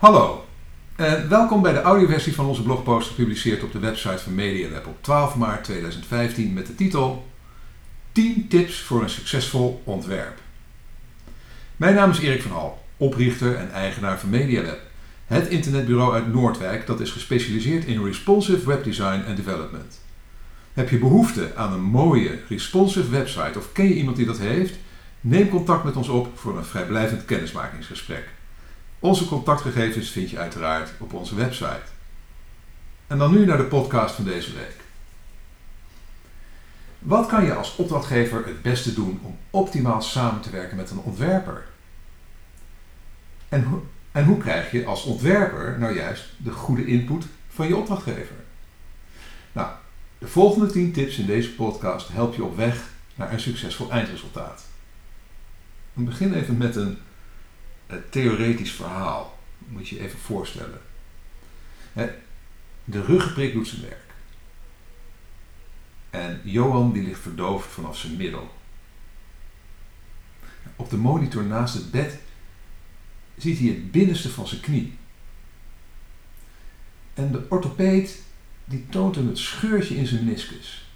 [0.00, 0.44] Hallo
[0.96, 5.02] en welkom bij de audioversie van onze blogpost gepubliceerd op de website van MediaWeb op
[5.02, 7.26] 12 maart 2015 met de titel
[8.12, 10.40] 10 tips voor een succesvol ontwerp.
[11.76, 14.80] Mijn naam is Erik van Hal, oprichter en eigenaar van MediaWeb,
[15.26, 20.00] het internetbureau uit Noordwijk dat is gespecialiseerd in responsive webdesign en development.
[20.72, 24.78] Heb je behoefte aan een mooie responsive website of ken je iemand die dat heeft?
[25.20, 28.38] Neem contact met ons op voor een vrijblijvend kennismakingsgesprek.
[29.00, 31.88] Onze contactgegevens vind je uiteraard op onze website.
[33.06, 34.76] En dan nu naar de podcast van deze week.
[36.98, 40.98] Wat kan je als opdrachtgever het beste doen om optimaal samen te werken met een
[40.98, 41.64] ontwerper?
[43.48, 43.82] En,
[44.12, 48.36] en hoe krijg je als ontwerper nou juist de goede input van je opdrachtgever?
[49.52, 49.68] Nou,
[50.18, 52.82] de volgende 10 tips in deze podcast helpen je op weg
[53.14, 54.64] naar een succesvol eindresultaat.
[55.92, 56.98] We beginnen even met een
[58.10, 59.38] theoretisch verhaal.
[59.58, 60.80] Moet je even voorstellen.
[62.84, 64.08] De ruggenprik doet zijn werk.
[66.10, 68.54] En Johan die ligt verdoofd vanaf zijn middel.
[70.76, 72.18] Op de monitor naast het bed
[73.36, 74.98] ziet hij het binnenste van zijn knie.
[77.14, 78.22] En de orthopeed
[78.64, 80.88] die toont hem het scheurtje in zijn meniscus.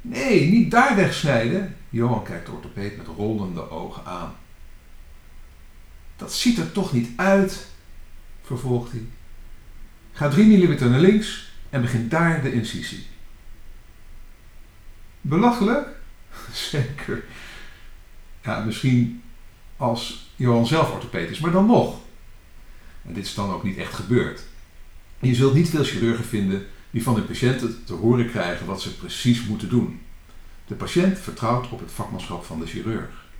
[0.00, 1.76] Nee, niet daar wegsnijden.
[1.90, 4.34] Johan kijkt de orthopeed met rollende ogen aan.
[6.22, 7.66] Dat ziet er toch niet uit,
[8.42, 9.04] vervolgt hij.
[10.12, 13.06] Ga 3 mm naar links en begint daar de incisie.
[15.20, 15.88] Belachelijk?
[16.70, 17.24] Zeker.
[18.42, 19.22] Ja, misschien
[19.76, 22.00] als Johan zelf orthopeed is, maar dan nog.
[23.06, 24.42] En dit is dan ook niet echt gebeurd.
[25.18, 28.96] Je zult niet veel chirurgen vinden die van de patiënten te horen krijgen wat ze
[28.96, 30.00] precies moeten doen.
[30.66, 33.30] De patiënt vertrouwt op het vakmanschap van de chirurg.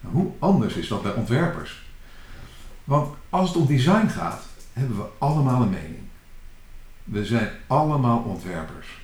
[0.00, 1.82] Hoe anders is dat bij ontwerpers?
[2.84, 6.02] Want als het om design gaat, hebben we allemaal een mening.
[7.04, 8.98] We zijn allemaal ontwerpers.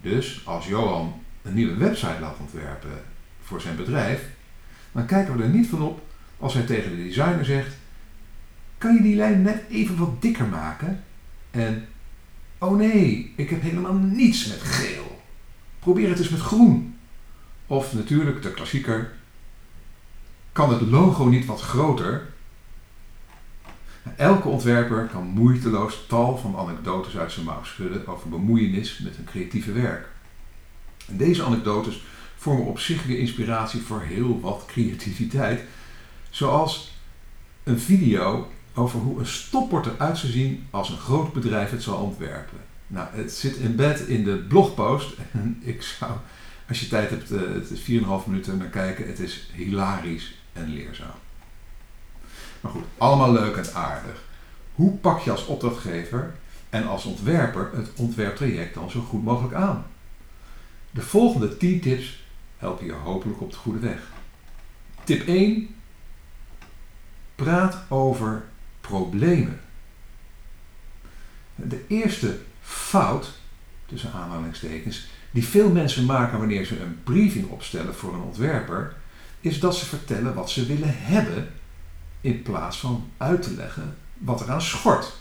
[0.00, 3.02] Dus als Johan een nieuwe website laat ontwerpen
[3.42, 4.22] voor zijn bedrijf,
[4.92, 6.00] dan kijken we er niet van op
[6.38, 7.76] als hij tegen de designer zegt:
[8.78, 11.04] Kan je die lijn net even wat dikker maken?
[11.50, 11.88] En
[12.58, 15.22] oh nee, ik heb helemaal niets met geel.
[15.78, 16.98] Probeer het eens met groen.
[17.66, 19.12] Of natuurlijk de klassieker:
[20.56, 22.26] kan het logo niet wat groter?
[24.16, 29.24] Elke ontwerper kan moeiteloos tal van anekdotes uit zijn mouw schudden over bemoeienis met hun
[29.24, 30.08] creatieve werk.
[31.06, 32.04] En deze anekdotes
[32.36, 35.60] vormen op zich weer inspiratie voor heel wat creativiteit,
[36.30, 36.94] zoals
[37.62, 41.98] een video over hoe een stopbord eruit zou zien als een groot bedrijf het zal
[41.98, 42.58] ontwerpen.
[42.86, 46.12] Nou, het zit in bed in de blogpost en ik zou,
[46.68, 49.06] als je tijd hebt, eh, het is 4,5 minuten naar kijken.
[49.06, 51.14] Het is hilarisch en leerzaam.
[52.60, 54.24] Maar goed, allemaal leuk en aardig.
[54.74, 56.34] Hoe pak je als opdrachtgever
[56.70, 59.86] en als ontwerper het ontwerptraject dan zo goed mogelijk aan?
[60.90, 62.24] De volgende 10 tips
[62.56, 64.00] helpen je hopelijk op de goede weg.
[65.04, 65.74] Tip 1.
[67.34, 68.44] Praat over
[68.80, 69.60] problemen.
[71.54, 73.38] De eerste fout,
[73.86, 78.96] tussen aanhalingstekens, die veel mensen maken wanneer ze een briefing opstellen voor een ontwerper,
[79.40, 81.52] is dat ze vertellen wat ze willen hebben
[82.20, 85.14] in plaats van uit te leggen wat eraan schort.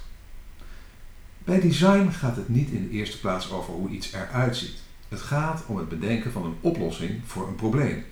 [1.43, 4.77] Bij design gaat het niet in de eerste plaats over hoe iets eruit ziet.
[5.07, 8.05] Het gaat om het bedenken van een oplossing voor een probleem.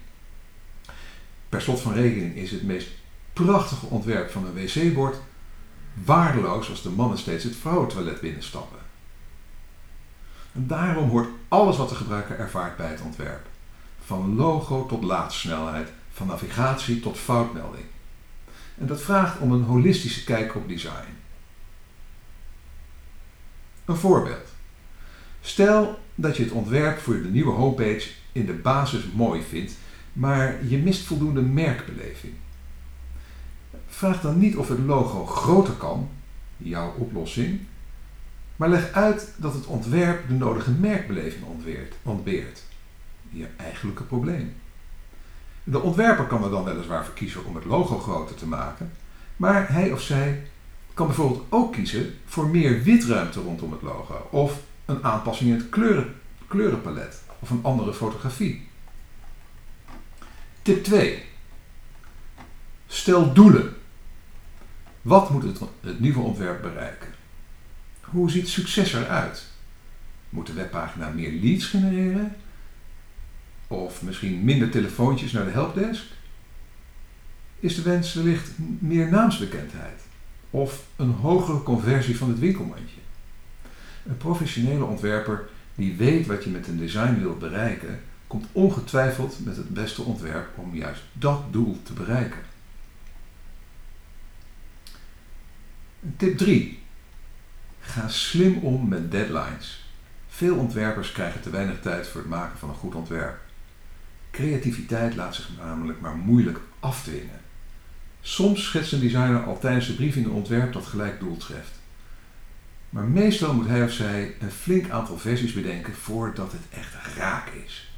[1.49, 2.87] Per slot van rekening is het meest
[3.33, 5.17] prachtige ontwerp van een wc-bord
[5.93, 8.79] waardeloos als de mannen steeds het vrouwentoilet binnenstappen.
[10.55, 13.47] Daarom hoort alles wat de gebruiker ervaart bij het ontwerp.
[14.05, 17.85] Van logo tot laadsnelheid, van navigatie tot foutmelding.
[18.77, 21.17] En dat vraagt om een holistische kijk op design.
[23.85, 24.47] Een voorbeeld.
[25.41, 29.73] Stel dat je het ontwerp voor de nieuwe homepage in de basis mooi vindt,
[30.13, 32.33] maar je mist voldoende merkbeleving.
[33.87, 36.09] Vraag dan niet of het logo groter kan,
[36.57, 37.59] jouw oplossing,
[38.55, 41.43] maar leg uit dat het ontwerp de nodige merkbeleving
[42.03, 42.63] ontbeert,
[43.29, 44.55] je eigenlijke probleem.
[45.63, 48.91] De ontwerper kan er dan weliswaar voor kiezen om het logo groter te maken,
[49.35, 50.47] maar hij of zij
[50.93, 55.69] kan bijvoorbeeld ook kiezen voor meer witruimte rondom het logo of een aanpassing in het
[55.69, 56.15] kleuren,
[56.47, 58.67] kleurenpalet of een andere fotografie.
[60.61, 61.23] Tip 2.
[62.87, 63.75] Stel doelen.
[65.01, 65.43] Wat moet
[65.81, 67.12] het nieuwe ontwerp bereiken?
[68.13, 69.45] Hoe ziet succes eruit?
[70.29, 72.35] Moet de webpagina meer leads genereren?
[73.67, 76.03] Of misschien minder telefoontjes naar de helpdesk?
[77.63, 80.01] is de wens wellicht meer naamsbekendheid
[80.49, 82.99] of een hogere conversie van het winkelmandje.
[84.05, 89.57] Een professionele ontwerper die weet wat je met een design wilt bereiken, komt ongetwijfeld met
[89.57, 92.41] het beste ontwerp om juist dat doel te bereiken.
[96.17, 96.82] Tip 3.
[97.83, 99.85] Ga slim om met deadlines.
[100.29, 103.39] Veel ontwerpers krijgen te weinig tijd voor het maken van een goed ontwerp.
[104.31, 107.41] Creativiteit laat zich namelijk maar moeilijk afdwingen.
[108.21, 111.71] Soms schetst een designer al tijdens de briefing een ontwerp dat gelijk doel treft.
[112.89, 117.49] Maar meestal moet hij of zij een flink aantal versies bedenken voordat het echt raak
[117.65, 117.91] is.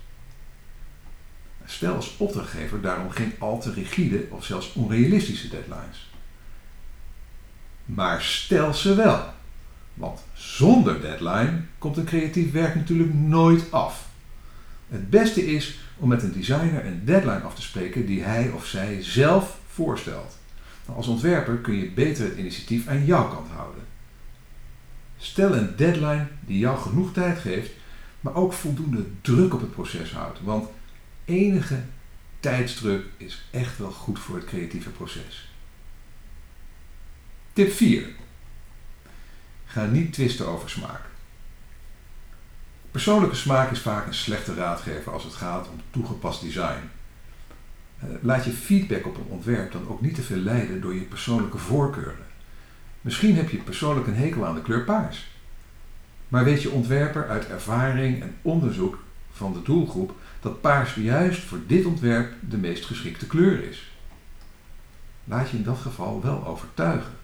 [1.65, 6.11] Stel als opdrachtgever daarom geen al te rigide of zelfs onrealistische deadlines.
[7.85, 9.34] Maar stel ze wel.
[9.95, 14.07] Want zonder deadline komt een creatief werk natuurlijk nooit af.
[14.89, 18.65] Het beste is om met een designer een deadline af te spreken die hij of
[18.65, 20.37] zij zelf voorstelt.
[20.85, 23.83] Nou, als ontwerper kun je beter het initiatief aan jouw kant houden.
[25.17, 27.71] Stel een deadline die jou genoeg tijd geeft,
[28.21, 30.39] maar ook voldoende druk op het proces houdt.
[30.43, 30.69] Want
[31.25, 31.79] enige
[32.39, 35.49] tijdsdruk is echt wel goed voor het creatieve proces.
[37.53, 38.07] Tip 4.
[39.75, 41.01] Ga niet twisten over smaak.
[42.91, 46.89] Persoonlijke smaak is vaak een slechte raadgever als het gaat om toegepast design.
[47.99, 51.01] Eh, laat je feedback op een ontwerp dan ook niet te veel leiden door je
[51.01, 52.25] persoonlijke voorkeuren.
[53.01, 55.27] Misschien heb je persoonlijk een hekel aan de kleur paars.
[56.27, 58.97] Maar weet je ontwerper uit ervaring en onderzoek
[59.31, 63.91] van de doelgroep dat paars juist voor dit ontwerp de meest geschikte kleur is?
[65.23, 67.23] Laat je in dat geval wel overtuigen.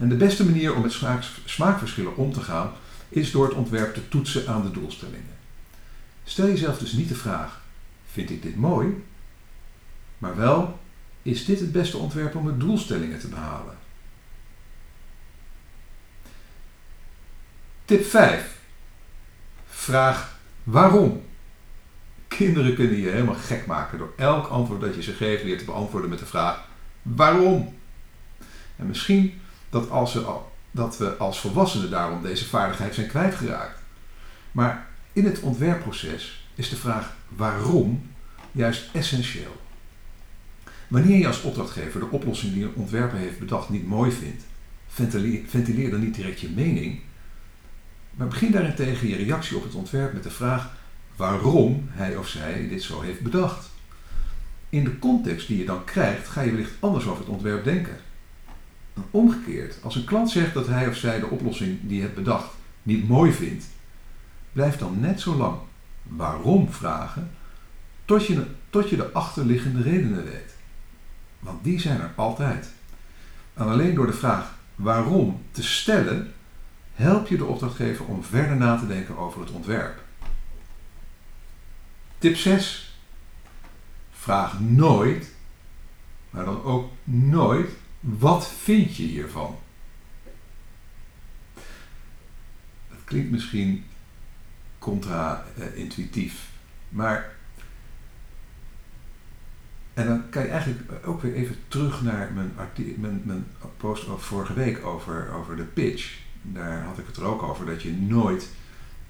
[0.00, 1.00] En de beste manier om met
[1.44, 2.72] smaakverschillen om te gaan
[3.08, 5.38] is door het ontwerp te toetsen aan de doelstellingen.
[6.24, 7.60] Stel jezelf dus niet de vraag:
[8.12, 9.04] vind ik dit mooi?
[10.18, 10.80] Maar wel,
[11.22, 13.78] is dit het beste ontwerp om de doelstellingen te behalen?
[17.84, 18.58] Tip 5.
[19.68, 21.22] Vraag waarom.
[22.28, 25.64] Kinderen kunnen je helemaal gek maken door elk antwoord dat je ze geeft weer te
[25.64, 26.68] beantwoorden met de vraag
[27.02, 27.74] waarom.
[28.76, 30.36] En misschien dat, als we,
[30.70, 33.78] dat we als volwassenen daarom deze vaardigheid zijn kwijtgeraakt.
[34.52, 38.10] Maar in het ontwerpproces is de vraag waarom
[38.52, 39.60] juist essentieel.
[40.88, 44.44] Wanneer je als opdrachtgever de oplossing die een ontwerper heeft bedacht niet mooi vindt,
[45.46, 47.00] ventileer, dan niet direct je mening,
[48.10, 50.70] maar begin daarentegen je reactie op het ontwerp met de vraag
[51.16, 53.70] waarom hij of zij dit zo heeft bedacht.
[54.68, 57.96] In de context die je dan krijgt, ga je wellicht anders over het ontwerp denken.
[59.10, 62.48] Omgekeerd, als een klant zegt dat hij of zij de oplossing die je bedacht
[62.82, 63.64] niet mooi vindt,
[64.52, 65.58] blijf dan net zo lang
[66.02, 67.30] waarom vragen
[68.04, 70.54] tot je, tot je de achterliggende redenen weet.
[71.38, 72.68] Want die zijn er altijd.
[73.54, 76.32] En alleen door de vraag waarom te stellen,
[76.94, 80.02] help je de opdrachtgever om verder na te denken over het ontwerp.
[82.18, 82.98] Tip 6.
[84.12, 85.34] Vraag nooit,
[86.30, 87.70] maar dan ook nooit
[88.00, 89.58] wat vind je hiervan?
[92.88, 93.84] Dat klinkt misschien
[94.78, 96.48] contra-intuïtief,
[96.88, 97.38] maar.
[99.94, 102.52] En dan kan je eigenlijk ook weer even terug naar mijn,
[102.96, 106.18] mijn, mijn post van vorige week over, over de pitch.
[106.42, 108.48] Daar had ik het er ook over dat je nooit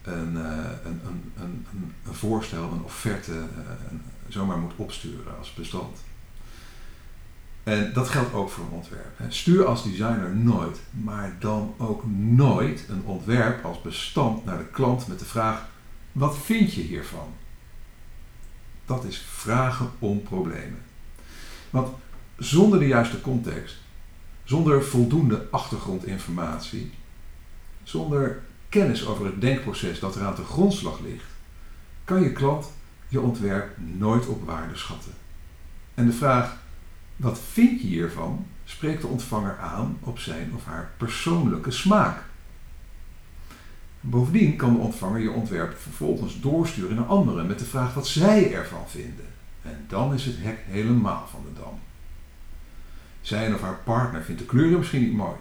[0.02, 0.42] een, uh,
[0.84, 1.66] een, een, een,
[2.06, 3.38] een, voorstel, een offerte uh,
[4.28, 5.98] zomaar moet opsturen als bestand.
[7.64, 9.20] En dat geldt ook voor een ontwerp.
[9.28, 15.08] Stuur als designer nooit, maar dan ook nooit een ontwerp als bestand naar de klant
[15.08, 15.66] met de vraag:
[16.12, 17.28] wat vind je hiervan?
[18.86, 20.82] Dat is vragen om problemen.
[21.70, 21.88] Want
[22.36, 23.76] zonder de juiste context,
[24.44, 26.92] zonder voldoende achtergrondinformatie,
[27.82, 31.24] zonder kennis over het denkproces dat er aan de grondslag ligt,
[32.04, 32.66] kan je klant
[33.08, 35.12] je ontwerp nooit op waarde schatten.
[35.94, 36.56] En de vraag
[37.20, 38.46] wat vind je hiervan?
[38.64, 42.22] Spreekt de ontvanger aan op zijn of haar persoonlijke smaak.
[44.00, 48.52] Bovendien kan de ontvanger je ontwerp vervolgens doorsturen naar anderen met de vraag wat zij
[48.52, 49.24] ervan vinden.
[49.62, 51.78] En dan is het hek helemaal van de dam.
[53.20, 55.36] Zijn of haar partner vindt de kleuren misschien niet mooi.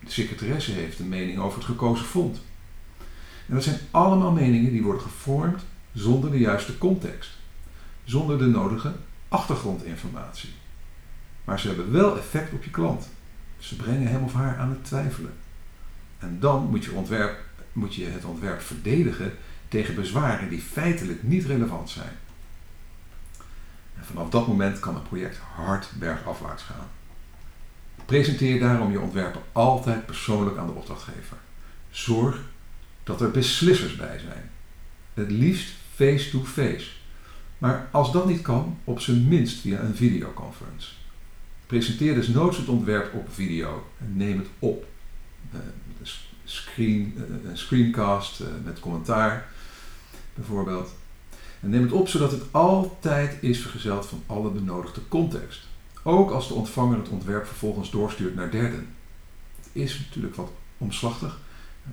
[0.00, 2.40] De secretaresse heeft een mening over het gekozen font.
[3.48, 7.30] En dat zijn allemaal meningen die worden gevormd zonder de juiste context,
[8.04, 8.92] zonder de nodige
[9.28, 10.50] achtergrondinformatie.
[11.44, 13.08] Maar ze hebben wel effect op je klant.
[13.58, 15.32] Ze brengen hem of haar aan het twijfelen.
[16.18, 17.38] En dan moet je, ontwerp,
[17.72, 19.32] moet je het ontwerp verdedigen
[19.68, 22.16] tegen bezwaren die feitelijk niet relevant zijn.
[23.96, 26.88] En vanaf dat moment kan het project hard bergafwaarts gaan.
[28.04, 31.36] Presenteer daarom je ontwerpen altijd persoonlijk aan de opdrachtgever.
[31.90, 32.40] Zorg
[33.02, 34.50] dat er beslissers bij zijn.
[35.14, 36.90] Het liefst face-to-face.
[37.58, 40.92] Maar als dat niet kan, op zijn minst via een videoconference.
[41.66, 44.86] Presenteer dus noods het ontwerp op video en neem het op.
[45.54, 45.60] Uh,
[46.44, 49.48] screen, uh, een screencast uh, met commentaar
[50.34, 50.94] bijvoorbeeld.
[51.60, 55.66] En neem het op zodat het altijd is vergezeld van alle benodigde context.
[56.02, 58.88] Ook als de ontvanger het ontwerp vervolgens doorstuurt naar derden.
[59.56, 61.40] Het is natuurlijk wat omslachtig.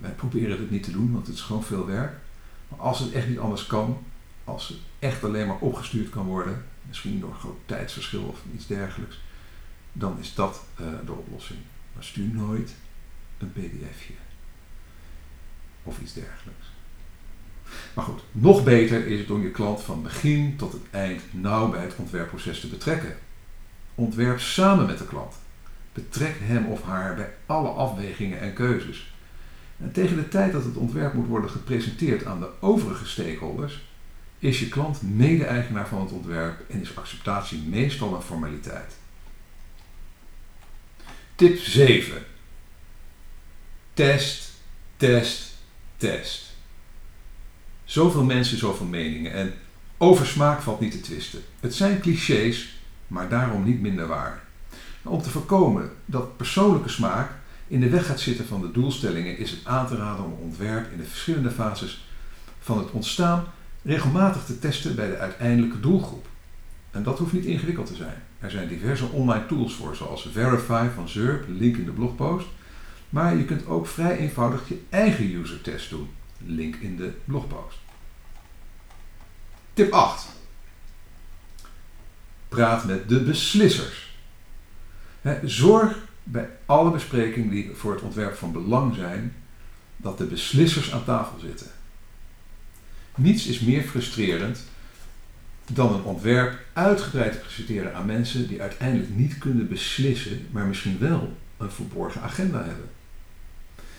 [0.02, 2.14] Wij proberen het niet te doen, want het is gewoon veel werk.
[2.68, 3.98] Maar als het echt niet anders kan,
[4.44, 9.20] als het echt alleen maar opgestuurd kan worden, misschien door groot tijdsverschil of iets dergelijks,
[9.92, 11.60] dan is dat uh, de oplossing.
[11.94, 12.76] Maar stuur nooit
[13.38, 14.14] een pdfje
[15.84, 16.66] of iets dergelijks.
[17.94, 21.70] Maar goed, nog beter is het om je klant van begin tot het eind nauw
[21.70, 23.18] bij het ontwerpproces te betrekken.
[23.96, 25.36] Ontwerp samen met de klant.
[25.94, 29.14] Betrek hem of haar bij alle afwegingen en keuzes.
[29.78, 33.90] En tegen de tijd dat het ontwerp moet worden gepresenteerd aan de overige stakeholders,
[34.40, 38.96] is je klant mede-eigenaar van het ontwerp en is acceptatie meestal een formaliteit.
[41.42, 42.26] Tip 7.
[43.94, 44.52] Test,
[44.98, 45.54] test,
[45.98, 46.44] test.
[47.84, 49.34] Zoveel mensen, zoveel meningen.
[49.34, 49.54] En
[49.98, 51.42] over smaak valt niet te twisten.
[51.60, 54.44] Het zijn clichés, maar daarom niet minder waar.
[55.04, 57.32] Om te voorkomen dat persoonlijke smaak
[57.68, 60.92] in de weg gaat zitten van de doelstellingen, is het aan te raden om ontwerp
[60.92, 62.08] in de verschillende fases
[62.60, 63.46] van het ontstaan
[63.82, 66.28] regelmatig te testen bij de uiteindelijke doelgroep.
[66.92, 68.24] En dat hoeft niet ingewikkeld te zijn.
[68.42, 72.48] Er zijn diverse online tools voor, zoals Verify van ZURP, link in de blogpost.
[73.10, 77.78] Maar je kunt ook vrij eenvoudig je eigen user test doen, link in de blogpost.
[79.74, 80.28] Tip 8.
[82.50, 84.16] Praat met de beslissers.
[85.44, 89.36] zorg bij alle besprekingen die voor het ontwerp van belang zijn,
[89.98, 91.68] dat de beslissers aan tafel zitten.
[93.16, 94.64] Niets is meer frustrerend
[95.76, 101.00] dan een ontwerp uitgebreid te presenteren aan mensen die uiteindelijk niet kunnen beslissen, maar misschien
[101.00, 102.90] wel een verborgen agenda hebben.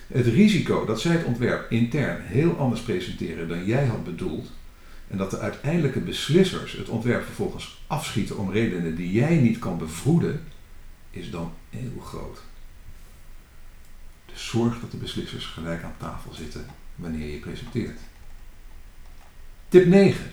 [0.07, 4.51] Het risico dat zij het ontwerp intern heel anders presenteren dan jij had bedoeld,
[5.09, 9.79] en dat de uiteindelijke beslissers het ontwerp vervolgens afschieten om redenen die jij niet kan
[9.79, 10.43] bevroeden,
[11.11, 12.41] is dan heel groot.
[14.27, 17.99] Dus zorg dat de beslissers gelijk aan tafel zitten wanneer je presenteert.
[19.69, 20.33] Tip 9.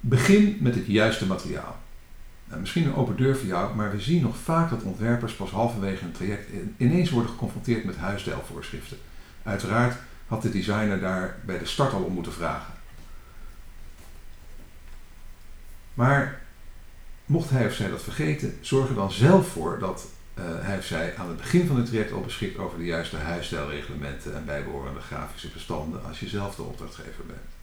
[0.00, 1.78] Begin met het juiste materiaal.
[2.44, 5.50] Nou, misschien een open deur voor jou, maar we zien nog vaak dat ontwerpers pas
[5.50, 8.96] halverwege een traject ineens worden geconfronteerd met huisstijlvoorschriften.
[9.42, 12.74] Uiteraard had de designer daar bij de start al om moeten vragen.
[15.94, 16.40] Maar
[17.26, 20.06] mocht hij of zij dat vergeten, zorg er dan zelf voor dat
[20.38, 23.16] uh, hij of zij aan het begin van het traject al beschikt over de juiste
[23.16, 27.59] huisstijlreglementen en bijbehorende grafische bestanden als je zelf de opdrachtgever bent.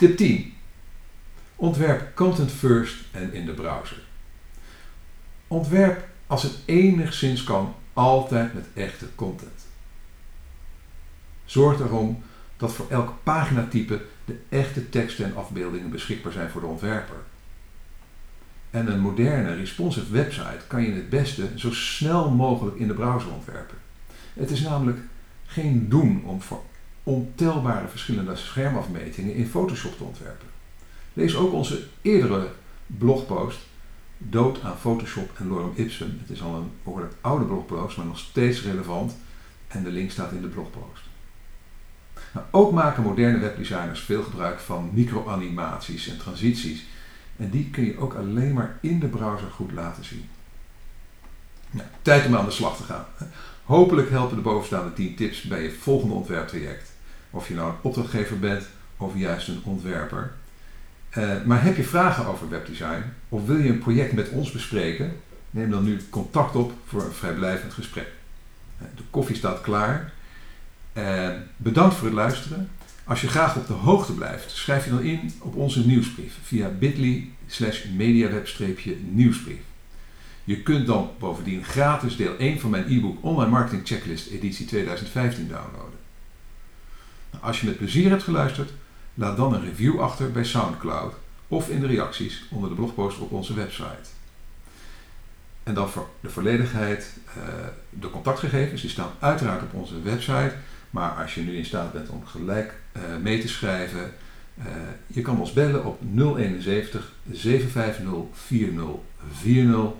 [0.00, 0.52] Tip 10.
[1.56, 4.02] Ontwerp content first en in de browser.
[5.48, 9.66] Ontwerp als het enigszins kan altijd met echte content.
[11.44, 12.22] Zorg erom
[12.56, 17.16] dat voor elk paginatype de echte teksten en afbeeldingen beschikbaar zijn voor de ontwerper.
[18.70, 23.32] En een moderne, responsive website kan je het beste zo snel mogelijk in de browser
[23.32, 23.76] ontwerpen.
[24.34, 24.98] Het is namelijk
[25.46, 26.62] geen doen om voor
[27.02, 30.46] ontelbare verschillende schermafmetingen in Photoshop te ontwerpen.
[31.12, 32.48] Lees ook onze eerdere
[32.86, 33.58] blogpost
[34.22, 36.18] Dood aan Photoshop en Lorem Ipsum.
[36.20, 39.16] Het is al een behoorlijk oude blogpost, maar nog steeds relevant.
[39.68, 41.02] En de link staat in de blogpost.
[42.32, 46.86] Nou, ook maken moderne webdesigners veel gebruik van microanimaties en transities.
[47.36, 50.28] En die kun je ook alleen maar in de browser goed laten zien.
[51.70, 53.06] Nou, tijd om aan de slag te gaan.
[53.64, 56.89] Hopelijk helpen de bovenstaande 10 tips bij je volgende ontwerptraject.
[57.30, 60.32] Of je nou een opdrachtgever bent of juist een ontwerper.
[61.18, 65.16] Uh, maar heb je vragen over webdesign of wil je een project met ons bespreken?
[65.50, 68.08] Neem dan nu contact op voor een vrijblijvend gesprek.
[68.78, 70.12] De koffie staat klaar
[70.92, 72.70] uh, bedankt voor het luisteren.
[73.04, 76.68] Als je graag op de hoogte blijft, schrijf je dan in op onze nieuwsbrief via
[76.68, 79.60] bit.ly slash mediaweb-nieuwsbrief.
[80.44, 85.48] Je kunt dan bovendien gratis deel 1 van mijn e-book Online Marketing Checklist editie 2015
[85.48, 85.99] downloaden.
[87.40, 88.70] Als je met plezier hebt geluisterd,
[89.14, 91.14] laat dan een review achter bij SoundCloud
[91.48, 94.08] of in de reacties onder de blogpost op onze website.
[95.62, 97.44] En dan voor de volledigheid, uh,
[97.90, 100.54] de contactgegevens, die staan uiteraard op onze website.
[100.90, 104.12] Maar als je nu in staat bent om gelijk uh, mee te schrijven,
[104.58, 104.66] Uh,
[105.06, 109.92] je kan ons bellen op 071 750 4040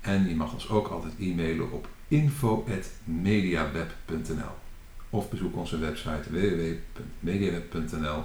[0.00, 4.69] en je mag ons ook altijd e-mailen op info.mediaweb.nl
[5.10, 8.24] of bezoek onze website www.mediaweb.nl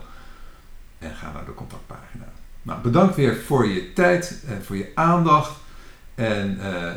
[0.98, 2.32] en ga naar de contactpagina.
[2.62, 5.60] Nou, bedankt weer voor je tijd en voor je aandacht.
[6.16, 6.94] En uh,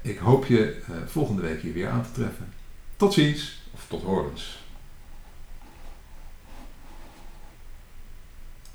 [0.00, 2.52] ik hoop je uh, volgende week hier weer aan te treffen.
[2.96, 4.61] Tot ziens of tot horens.